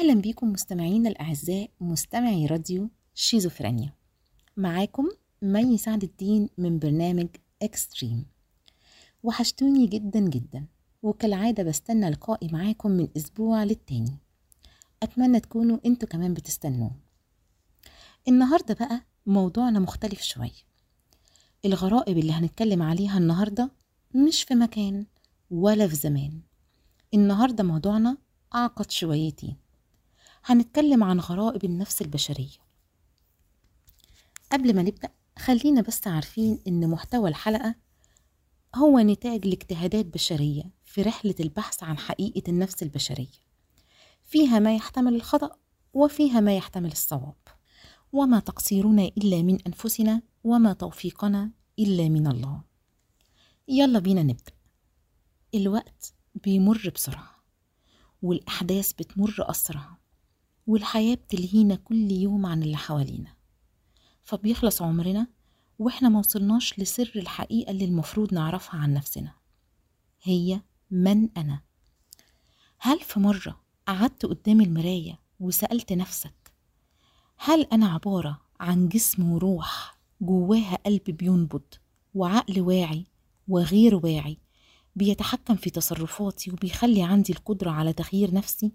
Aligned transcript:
أهلا 0.00 0.14
بيكم 0.14 0.52
مستمعينا 0.52 1.08
الأعزاء 1.08 1.70
مستمعي 1.80 2.46
راديو 2.46 2.90
شيزوفرينيا. 3.14 3.92
معاكم 4.56 5.08
مي 5.42 5.78
سعد 5.78 6.02
الدين 6.02 6.48
من 6.58 6.78
برنامج 6.78 7.26
اكستريم 7.62 8.26
وحشتوني 9.22 9.86
جدا 9.86 10.20
جدا 10.20 10.66
وكالعادة 11.02 11.62
بستنى 11.62 12.10
لقائي 12.10 12.48
معاكم 12.52 12.90
من 12.90 13.08
أسبوع 13.16 13.64
للتاني. 13.64 14.18
أتمنى 15.02 15.40
تكونوا 15.40 15.78
أنتوا 15.86 16.08
كمان 16.08 16.34
بتستنوه. 16.34 16.90
النهاردة 18.28 18.74
بقى 18.74 19.02
موضوعنا 19.26 19.78
مختلف 19.78 20.22
شوية. 20.22 20.62
الغرائب 21.64 22.18
اللي 22.18 22.32
هنتكلم 22.32 22.82
عليها 22.82 23.18
النهاردة 23.18 23.70
مش 24.14 24.42
في 24.42 24.54
مكان 24.54 25.06
ولا 25.50 25.88
في 25.88 25.94
زمان. 25.94 26.40
النهاردة 27.14 27.64
موضوعنا 27.64 28.18
أعقد 28.54 28.90
شويتين. 28.90 29.56
هنتكلم 30.44 31.04
عن 31.04 31.20
غرائب 31.20 31.64
النفس 31.64 32.02
البشرية. 32.02 32.58
قبل 34.52 34.76
ما 34.76 34.82
نبدأ 34.82 35.08
خلينا 35.38 35.80
بس 35.80 36.06
عارفين 36.06 36.58
إن 36.68 36.90
محتوى 36.90 37.28
الحلقة 37.28 37.74
هو 38.74 38.98
نتاج 38.98 39.46
لاجتهادات 39.46 40.06
بشرية 40.06 40.62
في 40.84 41.02
رحلة 41.02 41.34
البحث 41.40 41.82
عن 41.82 41.98
حقيقة 41.98 42.42
النفس 42.50 42.82
البشرية. 42.82 43.40
فيها 44.24 44.58
ما 44.58 44.74
يحتمل 44.74 45.14
الخطأ 45.14 45.56
وفيها 45.94 46.40
ما 46.40 46.56
يحتمل 46.56 46.92
الصواب. 46.92 47.36
وما 48.12 48.40
تقصيرنا 48.40 49.04
إلا 49.04 49.42
من 49.42 49.58
أنفسنا 49.66 50.22
وما 50.44 50.72
توفيقنا 50.72 51.50
إلا 51.78 52.08
من 52.08 52.26
الله. 52.26 52.62
يلا 53.68 53.98
بينا 53.98 54.22
نبدأ. 54.22 54.52
الوقت 55.54 56.14
بيمر 56.34 56.92
بسرعة 56.94 57.44
والأحداث 58.22 58.92
بتمر 58.92 59.34
أسرع. 59.38 59.99
والحياة 60.66 61.14
بتلهينا 61.14 61.74
كل 61.74 62.12
يوم 62.12 62.46
عن 62.46 62.62
اللي 62.62 62.76
حوالينا. 62.76 63.34
فبيخلص 64.22 64.82
عمرنا 64.82 65.26
وإحنا 65.78 66.08
موصلناش 66.08 66.78
لسر 66.78 67.12
الحقيقة 67.16 67.70
اللي 67.70 67.84
المفروض 67.84 68.34
نعرفها 68.34 68.80
عن 68.80 68.94
نفسنا. 68.94 69.34
هي 70.22 70.60
من 70.90 71.28
أنا؟ 71.36 71.60
هل 72.78 73.00
في 73.00 73.20
مرة 73.20 73.60
قعدت 73.88 74.26
قدام 74.26 74.60
المراية 74.60 75.18
وسألت 75.40 75.92
نفسك 75.92 76.52
هل 77.36 77.62
أنا 77.72 77.88
عبارة 77.88 78.40
عن 78.60 78.88
جسم 78.88 79.30
وروح 79.32 79.98
جواها 80.20 80.78
قلب 80.86 81.02
بينبض 81.04 81.74
وعقل 82.14 82.60
واعي 82.60 83.04
وغير 83.48 83.94
واعي 83.94 84.38
بيتحكم 84.96 85.54
في 85.56 85.70
تصرفاتي 85.70 86.50
وبيخلي 86.50 87.02
عندي 87.02 87.32
القدرة 87.32 87.70
على 87.70 87.92
تغيير 87.92 88.34
نفسي؟ 88.34 88.72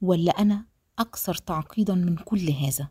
ولا 0.00 0.32
أنا 0.32 0.64
أكثر 1.02 1.34
تعقيدا 1.34 1.94
من 1.94 2.16
كل 2.16 2.50
هذا. 2.50 2.88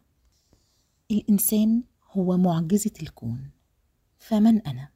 الإنسان 1.11 1.83
هو 2.11 2.37
معجزة 2.37 2.91
الكون. 3.01 3.49
فمن 4.19 4.61
أنا؟ 4.61 4.89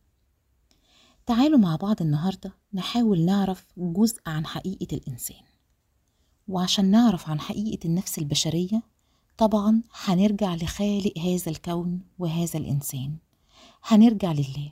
تعالوا 1.26 1.60
مع 1.60 1.76
بعض 1.76 2.02
النهاردة 2.02 2.54
نحاول 2.74 3.26
نعرف 3.26 3.66
جزء 3.78 4.22
عن 4.28 4.46
حقيقة 4.46 4.98
الإنسان. 4.98 5.44
وعشان 6.48 6.92
نعرف 6.92 7.30
عن 7.30 7.40
حقيقة 7.40 7.86
النفس 7.86 8.18
البشرية 8.18 8.82
طبعا 9.38 9.82
هنرجع 10.04 10.56
لخالق 10.56 11.18
هذا 11.18 11.52
الكون 11.52 12.02
وهذا 12.20 12.60
الإنسان. 12.60 13.18
هنرجع 13.84 14.32
لله. 14.32 14.72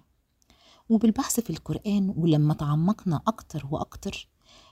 وبالبحث 0.90 1.40
في 1.40 1.50
القرآن 1.50 2.14
ولما 2.18 2.54
تعمقنا 2.54 3.22
أكتر 3.28 3.68
وأكتر 3.72 4.28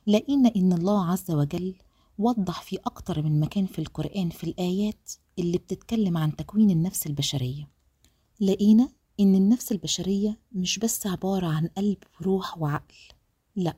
لقينا 0.07 0.51
إن 0.55 0.73
الله 0.73 1.11
عز 1.11 1.31
وجل 1.31 1.75
وضح 2.21 2.61
في 2.61 2.77
أكتر 2.85 3.21
من 3.21 3.39
مكان 3.39 3.65
في 3.65 3.79
القرآن 3.79 4.29
في 4.29 4.43
الآيات 4.43 5.11
اللي 5.39 5.57
بتتكلم 5.57 6.17
عن 6.17 6.35
تكوين 6.35 6.69
النفس 6.69 7.07
البشرية. 7.07 7.67
لقينا 8.41 8.89
إن 9.19 9.35
النفس 9.35 9.71
البشرية 9.71 10.39
مش 10.51 10.79
بس 10.79 11.07
عبارة 11.07 11.47
عن 11.47 11.67
قلب 11.77 11.97
وروح 12.21 12.57
وعقل 12.57 12.95
لأ. 13.55 13.75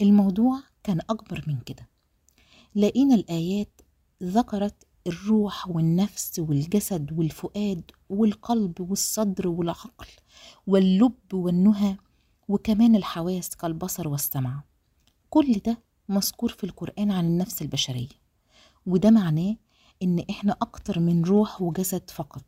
الموضوع 0.00 0.62
كان 0.82 1.00
أكبر 1.10 1.44
من 1.46 1.60
كده. 1.60 1.88
لقينا 2.74 3.14
الآيات 3.14 3.80
ذكرت 4.22 4.86
الروح 5.06 5.68
والنفس 5.68 6.38
والجسد 6.38 7.12
والفؤاد 7.12 7.90
والقلب 8.08 8.80
والصدر 8.80 9.48
والعقل 9.48 10.06
واللب 10.66 11.34
والنهى 11.34 11.96
وكمان 12.48 12.96
الحواس 12.96 13.56
كالبصر 13.56 14.08
والسمع. 14.08 14.62
كل 15.30 15.52
ده 15.66 15.91
مذكور 16.08 16.50
في 16.50 16.64
القرآن 16.64 17.10
عن 17.10 17.24
النفس 17.26 17.62
البشرية 17.62 18.22
وده 18.86 19.10
معناه 19.10 19.56
إن 20.02 20.24
إحنا 20.30 20.56
أكتر 20.62 21.00
من 21.00 21.24
روح 21.24 21.62
وجسد 21.62 22.10
فقط 22.10 22.44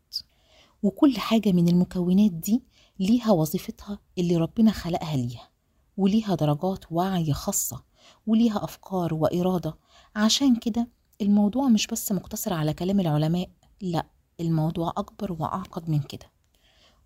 وكل 0.82 1.19
حاجة 1.19 1.53
من 1.53 1.69
المكونات 1.69 2.31
دي 2.32 2.62
ليها 3.00 3.31
وظيفتها 3.31 3.98
اللي 4.19 4.37
ربنا 4.37 4.72
خلقها 4.72 5.16
ليها 5.16 5.48
وليها 5.97 6.34
درجات 6.34 6.84
وعي 6.93 7.32
خاصة 7.32 7.82
وليها 8.26 8.64
أفكار 8.64 9.14
وإرادة. 9.14 9.75
عشان 10.16 10.56
كده 10.56 10.88
الموضوع 11.22 11.69
مش 11.69 11.87
بس 11.87 12.12
مقتصر 12.12 12.53
على 12.53 12.72
كلام 12.75 13.00
العلماء 13.00 13.50
لأ 13.81 14.06
الموضوع 14.41 14.93
أكبر 14.97 15.32
وأعقد 15.32 15.91
من 15.91 16.00
كده. 16.00 16.31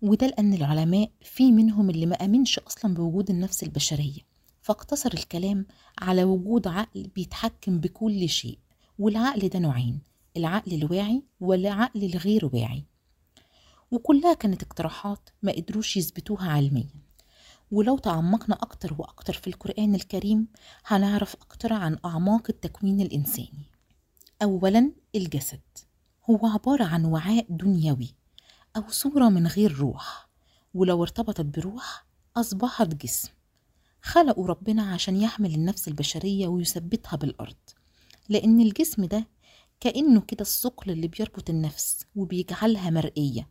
وده 0.01 0.27
لأن 0.27 0.53
العلماء 0.53 1.11
في 1.21 1.51
منهم 1.51 1.89
اللي 1.89 2.05
ما 2.05 2.15
أمنش 2.15 2.59
أصلا 2.59 2.93
بوجود 2.93 3.29
النفس 3.29 3.63
البشرية. 3.63 4.28
فاقتصر 4.69 5.09
الكلام 5.13 5.65
على 6.01 6.23
وجود 6.23 6.67
عقل 6.67 7.07
بيتحكم 7.15 7.79
بكل 7.79 8.29
شيء 8.29 8.59
والعقل 8.99 9.49
ده 9.49 9.59
نوعين 9.59 9.99
العقل 10.37 10.73
الواعي 10.73 11.23
والعقل 11.39 12.03
الغير 12.03 12.49
واعي. 12.53 12.85
وكلها 13.91 14.33
كانت 14.33 14.63
اقتراحات 14.63 15.29
ما 15.43 15.51
قدروش 15.51 15.97
يثبتوها 15.97 16.51
علميا. 16.51 17.01
ولو 17.71 17.97
تعمقنا 17.97 18.55
أكتر 18.55 18.95
وأكتر 18.97 19.33
في 19.33 19.47
القرآن 19.47 19.95
الكريم 19.95 20.47
هنعرف 20.85 21.35
أكتر 21.35 21.73
عن 21.73 21.97
أعماق 22.05 22.43
التكوين 22.49 23.01
الإنساني. 23.01 23.65
أولا 24.41 24.91
الجسد. 25.15 25.61
هو 26.29 26.47
عبارة 26.47 26.83
عن 26.83 27.05
وعاء 27.05 27.45
دنيوي 27.49 28.15
أو 28.75 28.83
صورة 28.89 29.29
من 29.29 29.47
غير 29.47 29.71
روح. 29.71 30.29
ولو 30.73 31.03
ارتبطت 31.03 31.45
بروح 31.45 32.05
أصبحت 32.37 32.87
جسم. 32.87 33.38
خلقوا 34.01 34.47
ربنا 34.47 34.83
عشان 34.93 35.15
يحمل 35.15 35.55
النفس 35.55 35.87
البشرية 35.87 36.47
ويثبتها 36.47 37.17
بالأرض. 37.17 37.55
لأن 38.29 38.61
الجسم 38.61 39.05
ده 39.05 39.27
كأنه 39.79 40.21
كده 40.21 40.41
الثقل 40.41 40.91
اللي 40.91 41.07
بيربط 41.07 41.49
النفس 41.49 42.05
وبيجعلها 42.15 42.89
مرئية. 42.89 43.49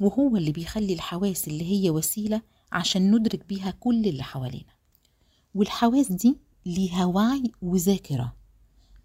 وهو 0.00 0.36
اللي 0.36 0.52
بيخلي 0.52 0.92
الحواس 0.92 1.48
اللي 1.48 1.64
هي 1.64 1.90
وسيلة 1.90 2.42
عشان 2.72 3.14
ندرك 3.14 3.46
بيها 3.46 3.70
كل 3.70 4.06
اللي 4.06 4.22
حوالينا. 4.22 4.74
والحواس 5.54 6.12
دي 6.12 6.38
ليها 6.66 7.04
وعي 7.04 7.52
وذاكرة 7.62 8.36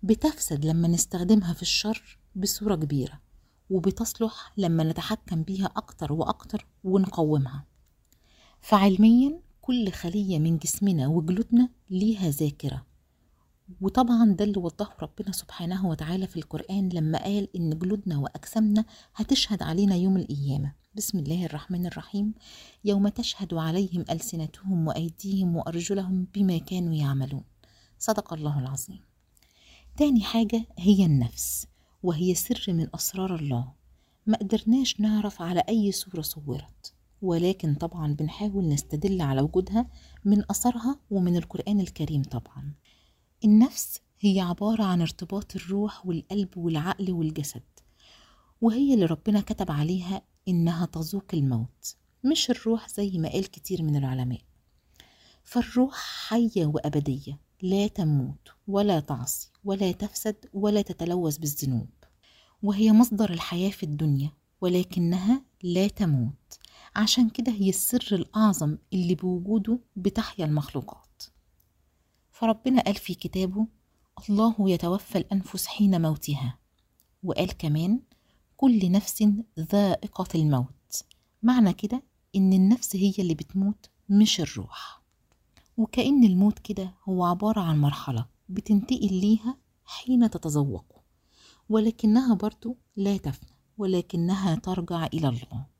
بتفسد 0.03 0.65
لما 0.65 0.87
نستخدمها 0.87 1.53
في 1.53 1.61
الشر 1.61 2.19
بصورة 2.35 2.75
كبيرة 2.75 3.21
وبتصلح 3.69 4.53
لما 4.57 4.83
نتحكم 4.83 5.43
بيها 5.43 5.65
أكتر 5.65 6.13
وأكتر 6.13 6.67
ونقومها. 6.83 7.65
فعلميا 8.61 9.39
كل 9.69 9.91
خلية 9.91 10.39
من 10.39 10.57
جسمنا 10.57 11.07
وجلودنا 11.07 11.69
ليها 11.89 12.29
ذاكرة. 12.29 12.85
وطبعا 13.81 14.35
ده 14.39 14.45
اللي 14.45 14.59
وضحه 14.59 14.97
ربنا 15.01 15.31
سبحانه 15.31 15.87
وتعالى 15.87 16.27
في 16.27 16.37
القرآن 16.37 16.89
لما 16.89 17.23
قال 17.23 17.55
إن 17.55 17.79
جلودنا 17.79 18.17
وأجسامنا 18.17 18.85
هتشهد 19.15 19.63
علينا 19.63 19.95
يوم 19.95 20.17
القيامة. 20.17 20.73
بسم 20.95 21.19
الله 21.19 21.45
الرحمن 21.45 21.85
الرحيم. 21.85 22.33
يوم 22.85 23.07
تشهد 23.07 23.53
عليهم 23.53 24.05
ألسنتهم 24.09 24.87
وأيديهم 24.87 25.55
وأرجلهم 25.55 26.27
بما 26.35 26.57
كانوا 26.57 26.93
يعملون. 26.93 27.43
صدق 27.99 28.33
الله 28.33 28.59
العظيم. 28.59 29.01
تاني 29.97 30.21
حاجة 30.21 30.65
هي 30.77 31.05
النفس 31.05 31.67
وهي 32.03 32.35
سر 32.35 32.65
من 32.67 32.87
أسرار 32.95 33.35
الله. 33.35 33.71
ما 34.27 34.37
قدرناش 34.37 34.99
نعرف 34.99 35.41
على 35.41 35.63
أي 35.69 35.91
صورة 35.91 36.21
صورت. 36.21 36.98
ولكن 37.21 37.75
طبعا 37.75 38.13
بنحاول 38.13 38.67
نستدل 38.67 39.21
على 39.21 39.41
وجودها 39.41 39.87
من 40.25 40.43
أثرها 40.51 40.99
ومن 41.11 41.37
القرآن 41.37 41.79
الكريم 41.79 42.23
طبعا. 42.23 42.73
النفس 43.45 44.01
هي 44.19 44.39
عبارة 44.39 44.83
عن 44.83 45.01
ارتباط 45.01 45.55
الروح 45.55 46.05
والقلب 46.05 46.57
والعقل 46.57 47.11
والجسد 47.11 47.63
وهي 48.61 48.93
اللي 48.93 49.05
ربنا 49.05 49.41
كتب 49.41 49.71
عليها 49.71 50.21
إنها 50.47 50.85
تذوق 50.85 51.25
الموت 51.33 51.95
مش 52.23 52.49
الروح 52.49 52.89
زي 52.89 53.17
ما 53.17 53.29
قال 53.29 53.51
كتير 53.51 53.83
من 53.83 53.95
العلماء. 53.95 54.41
فالروح 55.43 55.95
حية 56.27 56.65
وأبدية 56.65 57.39
لا 57.61 57.87
تموت 57.87 58.49
ولا 58.67 58.99
تعصي 58.99 59.51
ولا 59.63 59.91
تفسد 59.91 60.35
ولا 60.53 60.81
تتلوث 60.81 61.37
بالذنوب 61.37 61.89
وهي 62.63 62.91
مصدر 62.91 63.29
الحياة 63.29 63.69
في 63.69 63.83
الدنيا 63.83 64.31
ولكنها 64.61 65.41
لا 65.63 65.87
تموت. 65.87 66.59
عشان 66.99 67.29
كده 67.29 67.51
هي 67.51 67.69
السر 67.69 68.07
الأعظم 68.11 68.77
اللي 68.93 69.15
بوجوده 69.15 69.79
بتحيا 69.95 70.45
المخلوقات. 70.45 71.23
فربنا 72.31 72.81
قال 72.81 72.95
في 72.95 73.13
كتابه 73.15 73.67
الله 74.29 74.55
يتوفى 74.59 75.17
الأنفس 75.17 75.67
حين 75.67 76.01
موتها. 76.01 76.57
وقال 77.23 77.57
كمان 77.57 77.99
كل 78.57 78.91
نفس 78.91 79.23
ذائقة 79.59 80.27
الموت. 80.35 81.03
معنى 81.43 81.73
كده 81.73 82.03
إن 82.35 82.53
النفس 82.53 82.95
هي 82.95 83.13
اللي 83.19 83.33
بتموت 83.33 83.89
مش 84.09 84.41
الروح. 84.41 85.01
وكأن 85.77 86.23
الموت 86.23 86.59
كده 86.59 86.93
هو 87.09 87.25
عبارة 87.25 87.61
عن 87.61 87.81
مرحلة 87.81 88.25
بتنتقل 88.49 89.13
ليها 89.13 89.57
حين 89.85 90.29
تتذوق 90.29 91.03
ولكنها 91.69 92.33
برضو 92.33 92.77
لا 92.95 93.17
تفنى 93.17 93.49
ولكنها 93.77 94.55
ترجع 94.55 95.05
إلى 95.05 95.27
الله. 95.27 95.78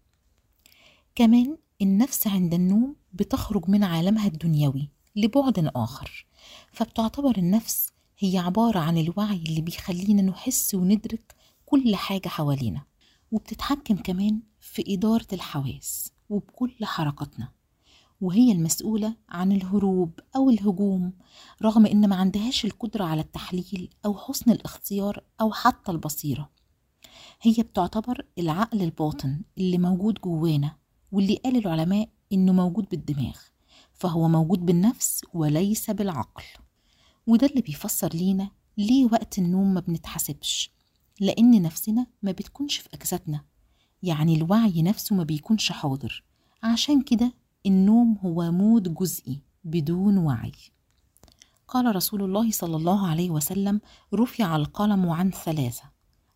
كمان 1.20 1.58
النفس 1.82 2.28
عند 2.28 2.54
النوم 2.54 2.96
بتخرج 3.14 3.70
من 3.70 3.84
عالمها 3.84 4.28
الدنيوي 4.28 4.90
لبعد 5.16 5.72
آخر 5.76 6.26
فبتعتبر 6.72 7.38
النفس 7.38 7.92
هي 8.20 8.38
عبارة 8.38 8.80
عن 8.80 8.98
الوعي 8.98 9.36
اللي 9.36 9.62
بيخلينا 9.62 10.22
نحس 10.22 10.76
وندرك 10.76 11.36
كل 11.66 11.96
حاجة 11.96 12.28
حوالينا 12.28 12.84
وبتتحكم 13.32 13.96
كمان 13.96 14.40
في 14.60 14.84
إدارة 14.88 15.28
الحواس 15.34 16.12
وبكل 16.30 16.86
حركاتنا 16.86 17.52
وهي 18.22 18.52
المسؤولة 18.52 19.16
عن 19.30 19.52
الهروب 19.52 20.20
أو 20.36 20.50
الهجوم 20.50 21.14
رغم 21.62 21.86
إن 21.86 22.10
ما 22.10 22.16
عندهاش 22.16 22.66
القدرة 22.66 23.04
على 23.04 23.22
التحليل 23.22 23.90
أو 24.06 24.18
حسن 24.18 24.52
الاختيار 24.52 25.24
أو 25.42 25.52
حتى 25.54 25.92
البصيرة 25.92 26.50
هي 27.42 27.64
بتعتبر 27.64 28.26
العقل 28.38 28.82
الباطن 28.82 29.42
اللي 29.58 29.78
موجود 29.78 30.14
جوانا 30.14 30.80
واللي 31.12 31.36
قال 31.36 31.58
العلماء 31.58 32.10
إنه 32.34 32.54
موجود 32.54 32.90
بالدماغ 32.90 33.36
فهو 33.94 34.28
موجود 34.28 34.66
بالنفس 34.66 35.22
وليس 35.34 35.92
بالعقل. 35.92 36.44
وده 37.28 37.48
اللي 37.48 37.62
بيفسر 37.62 38.10
لينا 38.14 38.50
ليه 38.78 39.06
وقت 39.06 39.40
النوم 39.40 39.74
ما 39.74 39.80
بنتحاسبش. 39.80 40.72
لأن 41.20 41.62
نفسنا 41.62 42.08
ما 42.24 42.32
بتكونش 42.32 42.78
في 42.78 42.90
أجسادنا. 42.94 43.46
يعني 44.04 44.36
الوعي 44.36 44.82
نفسه 44.82 45.16
ما 45.16 45.24
بيكونش 45.24 45.72
حاضر. 45.72 46.24
عشان 46.64 47.02
كده 47.02 47.34
النوم 47.66 48.18
هو 48.24 48.52
مود 48.52 48.94
جزئي 48.94 49.42
بدون 49.64 50.18
وعي. 50.18 50.52
قال 51.68 51.96
رسول 51.96 52.24
الله 52.24 52.52
صلى 52.52 52.76
الله 52.76 53.08
عليه 53.08 53.30
وسلم 53.30 53.82
رفع 54.14 54.56
القلم 54.56 55.10
عن 55.10 55.32
ثلاثة 55.32 55.84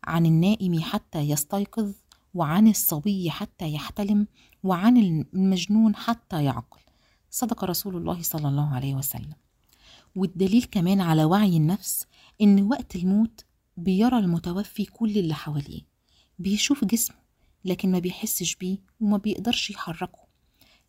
عن 0.04 0.26
النائم 0.26 0.80
حتى 0.80 1.19
يستيقظ 1.19 1.94
وعن 2.33 2.68
الصبي 2.68 3.31
حتى 3.31 3.74
يحتلم 3.74 4.27
وعن 4.63 4.97
المجنون 4.97 5.95
حتى 5.95 6.44
يعقل. 6.44 6.80
صدق 7.30 7.63
رسول 7.63 7.95
الله 7.95 8.21
صلى 8.21 8.47
الله 8.47 8.75
عليه 8.75 8.95
وسلم. 8.95 9.33
والدليل 10.15 10.63
كمان 10.63 11.01
على 11.01 11.24
وعي 11.24 11.57
النفس 11.57 12.07
إن 12.41 12.63
وقت 12.63 12.95
الموت 12.95 13.45
بيرى 13.77 14.18
المتوفي 14.18 14.85
كل 14.85 15.18
اللي 15.18 15.33
حواليه. 15.33 15.81
بيشوف 16.39 16.85
جسمه 16.85 17.18
لكن 17.65 17.91
ما 17.91 18.00
بيحسش 18.00 18.56
بيه 18.56 18.77
وما 19.01 19.18
بيقدرش 19.18 19.69
يحركه. 19.69 20.24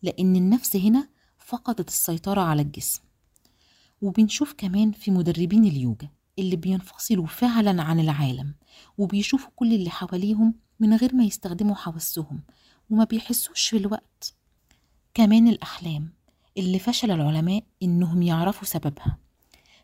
لأن 0.03 0.35
النفس 0.35 0.75
هنا 0.75 1.09
فقدت 1.37 1.87
السيطرة 1.89 2.41
على 2.41 2.61
الجسم. 2.61 3.01
وبنشوف 4.01 4.53
كمان 4.57 4.91
في 4.91 5.11
مدربين 5.11 5.65
اليوجا. 5.65 6.09
اللي 6.39 6.55
بينفصلوا 6.55 7.27
فعلا 7.27 7.83
عن 7.83 7.99
العالم 7.99 8.55
وبيشوفوا 8.97 9.51
كل 9.55 9.73
اللي 9.73 9.89
حواليهم 9.89 10.53
من 10.79 10.93
غير 10.93 11.15
ما 11.15 11.23
يستخدموا 11.23 11.75
حواسهم 11.75 12.41
وما 12.89 13.03
بيحسوش 13.03 13.67
في 13.69 13.77
الوقت. 13.77 14.33
كمان 15.13 15.47
الأحلام 15.47 16.13
اللي 16.57 16.79
فشل 16.79 17.11
العلماء 17.11 17.63
إنهم 17.83 18.21
يعرفوا 18.21 18.67
سببها. 18.67 19.17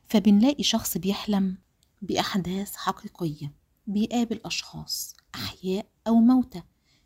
فبنلاقي 0.10 0.64
شخص 0.64 0.98
بيحلم 0.98 1.58
بأحداث 2.02 2.76
حقيقية 2.76 3.54
بيقابل 3.88 4.40
أشخاص 4.46 5.16
أحياء 5.36 5.86
أو 6.08 6.16
موتى 6.16 6.62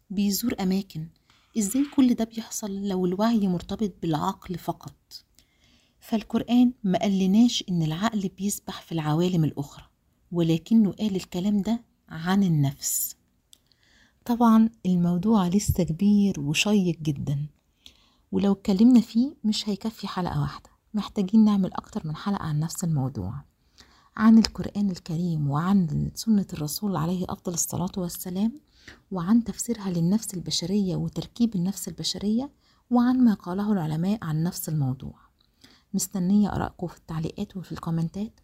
بيزور 0.09 0.56
أماكن. 0.59 1.07
إزاي 1.57 1.86
كل 1.95 2.13
ده 2.13 2.25
بيحصل 2.25 2.88
لو 2.88 3.06
الوعي 3.06 3.48
مرتبط 3.48 3.94
بالعقل 4.01 4.57
فقط؟ 4.57 4.95
فالقرآن 6.07 6.73
ما 6.83 6.99
قالناش 6.99 7.63
إن 7.69 7.83
العقل 7.83 8.29
بيسبح 8.37 8.81
في 8.81 8.91
العوالم 8.91 9.43
الأخرى 9.43 9.85
ولكنه 10.31 10.91
قال 10.91 11.15
الكلام 11.15 11.61
ده 11.61 11.83
عن 12.09 12.43
النفس. 12.43 13.15
طبعا 14.25 14.69
الموضوع 14.85 15.47
لسه 15.47 15.83
كبير 15.83 16.39
وشيق 16.39 16.97
جدا 17.01 17.45
ولو 18.31 18.51
اتكلمنا 18.51 19.01
فيه 19.01 19.35
مش 19.43 19.69
هيكفي 19.69 20.07
حلقة 20.07 20.41
واحدة. 20.41 20.69
محتاجين 20.93 21.45
نعمل 21.45 21.73
أكتر 21.73 22.07
من 22.07 22.15
حلقة 22.15 22.43
عن 22.43 22.59
نفس 22.59 22.83
الموضوع 22.83 23.33
عن 24.17 24.37
القرآن 24.37 24.89
الكريم 24.91 25.49
وعن 25.49 26.11
سنة 26.15 26.45
الرسول 26.53 26.95
عليه 26.95 27.25
أفضل 27.29 27.53
الصلاة 27.53 27.91
والسلام 27.97 28.59
وعن 29.11 29.43
تفسيرها 29.43 29.89
للنفس 29.89 30.33
البشرية 30.33 30.95
وتركيب 30.95 31.55
النفس 31.55 31.87
البشرية 31.87 32.49
وعن 32.91 33.17
ما 33.23 33.33
قاله 33.33 33.71
العلماء 33.71 34.19
عن 34.21 34.43
نفس 34.43 34.69
الموضوع. 34.69 35.25
مستنية 35.95 36.50
أراءكم 36.50 36.88
في 36.88 36.97
التعليقات 36.97 37.57
وفي 37.57 37.71
الكومنتات. 37.71 38.39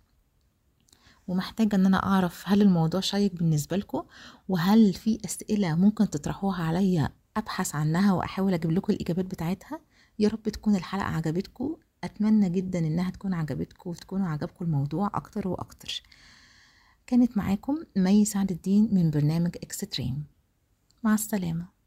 ومحتاجة 1.28 1.76
إن 1.76 1.86
أنا 1.86 2.04
أعرف 2.04 2.44
هل 2.46 2.62
الموضوع 2.62 3.02
شيق 3.02 3.34
بالنسبة 3.34 3.78
لكم 3.78 4.04
وهل 4.50 4.94
في 4.94 5.20
أسئلة 5.26 5.76
ممكن 5.76 6.10
تطرحوها 6.10 6.64
عليا 6.64 7.10
أبحث 7.38 7.76
عنها 7.76 8.14
وأحاول 8.14 8.54
أجيب 8.54 8.72
لكم 8.72 8.94
الإجابات 8.94 9.26
بتاعتها. 9.26 9.80
يا 10.20 10.30
رب 10.30 10.50
تكون 10.50 10.76
الحلقة 10.76 11.06
عجبتكم. 11.06 11.76
أتمنى 12.04 12.50
جدا 12.50 12.80
إنها 12.80 13.10
تكون 13.10 13.34
عجبتكم 13.34 13.90
وتكونوا 13.90 14.28
عجبكم 14.28 14.66
الموضوع 14.66 15.08
أكتر 15.14 15.48
وأكتر. 15.48 16.04
كانت 17.08 17.38
معاكم 17.38 17.84
مي 17.98 18.26
سعد 18.26 18.52
الدين 18.52 18.90
من 18.92 19.12
برنامج 19.12 19.56
اكستريم 19.64 20.24
مع 21.04 21.14
السلامة. 21.14 21.81